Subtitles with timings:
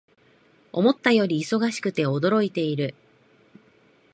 [0.73, 2.95] 思ったより忙しくて驚いている